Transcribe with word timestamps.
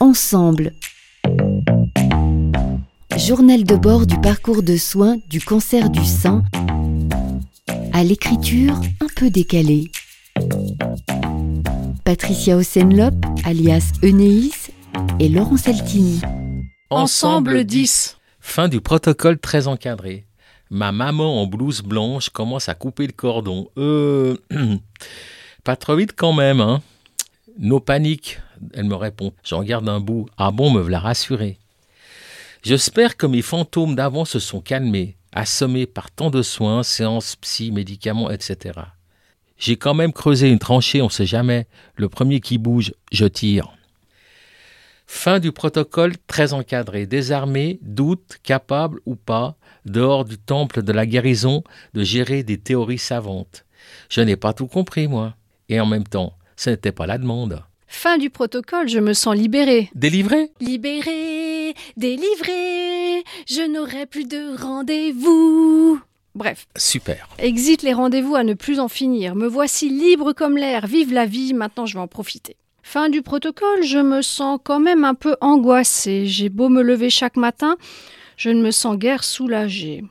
Ensemble. 0.00 0.72
Journal 3.16 3.62
de 3.62 3.76
bord 3.76 4.06
du 4.06 4.20
parcours 4.20 4.62
de 4.62 4.76
soins 4.76 5.18
du 5.30 5.40
cancer 5.40 5.88
du 5.88 6.04
sein 6.04 6.42
à 7.92 8.02
l'écriture 8.02 8.74
un 9.00 9.06
peu 9.14 9.30
décalée. 9.30 9.92
Patricia 12.04 12.56
Osenlop, 12.56 13.14
alias 13.44 13.92
Enéis, 14.02 14.70
et 15.20 15.28
Laurent 15.28 15.56
Saltini. 15.56 16.20
Ensemble 16.90 17.64
10. 17.64 18.18
Fin 18.40 18.68
du 18.68 18.80
protocole 18.80 19.38
très 19.38 19.68
encadré. 19.68 20.26
Ma 20.70 20.90
maman 20.90 21.40
en 21.40 21.46
blouse 21.46 21.82
blanche 21.82 22.30
commence 22.30 22.68
à 22.68 22.74
couper 22.74 23.06
le 23.06 23.12
cordon. 23.12 23.68
Euh. 23.78 24.36
Pas 25.64 25.76
trop 25.76 25.94
vite 25.94 26.14
quand 26.16 26.32
même, 26.32 26.60
hein. 26.60 26.82
No 27.58 27.78
panique, 27.78 28.40
elle 28.72 28.84
me 28.84 28.94
répond. 28.94 29.32
J'en 29.44 29.62
garde 29.62 29.88
un 29.88 30.00
bout. 30.00 30.26
Ah 30.36 30.50
bon, 30.50 30.70
me 30.70 30.80
voilà 30.80 31.00
rassuré. 31.00 31.58
J'espère 32.62 33.16
que 33.16 33.26
mes 33.26 33.42
fantômes 33.42 33.94
d'avant 33.94 34.24
se 34.24 34.38
sont 34.38 34.60
calmés, 34.60 35.16
assommés 35.32 35.86
par 35.86 36.10
tant 36.10 36.30
de 36.30 36.42
soins, 36.42 36.82
séances, 36.82 37.36
psy, 37.36 37.70
médicaments, 37.70 38.30
etc. 38.30 38.80
J'ai 39.58 39.76
quand 39.76 39.94
même 39.94 40.12
creusé 40.12 40.48
une 40.48 40.58
tranchée, 40.58 41.02
on 41.02 41.08
sait 41.08 41.26
jamais. 41.26 41.66
Le 41.96 42.08
premier 42.08 42.40
qui 42.40 42.58
bouge, 42.58 42.94
je 43.12 43.26
tire. 43.26 43.74
Fin 45.06 45.38
du 45.38 45.52
protocole 45.52 46.14
très 46.26 46.54
encadré, 46.54 47.06
désarmé, 47.06 47.78
doute, 47.82 48.38
capable 48.42 49.00
ou 49.04 49.14
pas, 49.14 49.56
dehors 49.84 50.24
du 50.24 50.38
temple 50.38 50.82
de 50.82 50.92
la 50.92 51.06
guérison, 51.06 51.62
de 51.92 52.02
gérer 52.02 52.42
des 52.42 52.58
théories 52.58 52.98
savantes. 52.98 53.64
Je 54.08 54.22
n'ai 54.22 54.36
pas 54.36 54.54
tout 54.54 54.66
compris, 54.66 55.06
moi. 55.06 55.36
Et 55.68 55.78
en 55.80 55.86
même 55.86 56.04
temps, 56.04 56.36
ce 56.56 56.70
n'était 56.70 56.92
pas 56.92 57.06
la 57.06 57.18
demande. 57.18 57.62
Fin 57.96 58.18
du 58.18 58.28
protocole, 58.28 58.88
je 58.88 58.98
me 58.98 59.14
sens 59.14 59.36
libérée. 59.36 59.88
Délivré 59.94 60.50
Libérée, 60.60 61.74
délivrée, 61.96 63.22
je 63.46 63.66
n'aurai 63.66 64.04
plus 64.04 64.24
de 64.24 64.60
rendez-vous. 64.60 66.00
Bref. 66.34 66.66
Super. 66.76 67.28
Exit 67.38 67.82
les 67.82 67.94
rendez-vous 67.94 68.34
à 68.34 68.42
ne 68.42 68.52
plus 68.54 68.80
en 68.80 68.88
finir. 68.88 69.36
Me 69.36 69.46
voici 69.46 69.88
libre 69.88 70.32
comme 70.32 70.58
l'air. 70.58 70.86
Vive 70.86 71.14
la 71.14 71.24
vie, 71.24 71.54
maintenant 71.54 71.86
je 71.86 71.94
vais 71.94 72.00
en 72.00 72.08
profiter. 72.08 72.56
Fin 72.82 73.08
du 73.08 73.22
protocole, 73.22 73.84
je 73.84 74.00
me 74.00 74.22
sens 74.22 74.58
quand 74.62 74.80
même 74.80 75.04
un 75.04 75.14
peu 75.14 75.36
angoissée. 75.40 76.26
J'ai 76.26 76.48
beau 76.50 76.68
me 76.68 76.82
lever 76.82 77.10
chaque 77.10 77.36
matin, 77.36 77.76
je 78.36 78.50
ne 78.50 78.60
me 78.60 78.72
sens 78.72 78.98
guère 78.98 79.24
soulagée. 79.24 80.04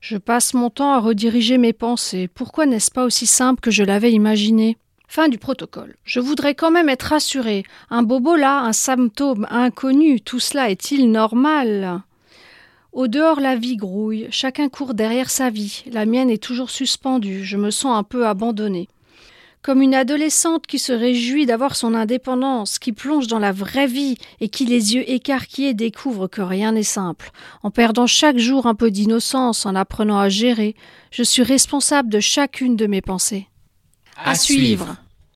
Je 0.00 0.16
passe 0.16 0.52
mon 0.52 0.68
temps 0.68 0.92
à 0.92 0.98
rediriger 0.98 1.58
mes 1.58 1.72
pensées. 1.72 2.28
Pourquoi 2.28 2.66
n'est-ce 2.66 2.90
pas 2.90 3.04
aussi 3.04 3.26
simple 3.26 3.60
que 3.60 3.70
je 3.70 3.84
l'avais 3.84 4.12
imaginé? 4.12 4.76
Fin 5.12 5.28
du 5.28 5.38
protocole. 5.38 5.96
Je 6.04 6.20
voudrais 6.20 6.54
quand 6.54 6.70
même 6.70 6.88
être 6.88 7.02
rassurée. 7.02 7.64
Un 7.90 8.04
bobo 8.04 8.36
là, 8.36 8.60
un 8.60 8.72
symptôme 8.72 9.44
inconnu, 9.50 10.20
tout 10.20 10.38
cela 10.38 10.70
est-il 10.70 11.10
normal? 11.10 12.02
Au 12.92 13.08
dehors, 13.08 13.40
la 13.40 13.56
vie 13.56 13.74
grouille, 13.74 14.28
chacun 14.30 14.68
court 14.68 14.94
derrière 14.94 15.28
sa 15.28 15.50
vie. 15.50 15.82
La 15.90 16.06
mienne 16.06 16.30
est 16.30 16.40
toujours 16.40 16.70
suspendue, 16.70 17.44
je 17.44 17.56
me 17.56 17.72
sens 17.72 17.98
un 17.98 18.04
peu 18.04 18.24
abandonnée 18.24 18.88
comme 19.62 19.82
une 19.82 19.94
adolescente 19.96 20.66
qui 20.66 20.78
se 20.78 20.92
réjouit 20.92 21.44
d'avoir 21.44 21.76
son 21.76 21.92
indépendance, 21.92 22.78
qui 22.78 22.92
plonge 22.92 23.26
dans 23.26 23.38
la 23.38 23.52
vraie 23.52 23.88
vie 23.88 24.16
et 24.40 24.48
qui, 24.48 24.64
les 24.64 24.94
yeux 24.94 25.10
écarquillés, 25.10 25.74
découvre 25.74 26.28
que 26.28 26.40
rien 26.40 26.72
n'est 26.72 26.82
simple. 26.82 27.30
En 27.62 27.70
perdant 27.70 28.06
chaque 28.06 28.38
jour 28.38 28.66
un 28.66 28.74
peu 28.74 28.90
d'innocence, 28.90 29.66
en 29.66 29.74
apprenant 29.74 30.18
à 30.18 30.30
gérer, 30.30 30.76
je 31.10 31.22
suis 31.22 31.42
responsable 31.42 32.08
de 32.08 32.20
chacune 32.20 32.74
de 32.74 32.86
mes 32.86 33.02
pensées. 33.02 33.48
À, 34.16 34.34
suivre. 34.34 34.96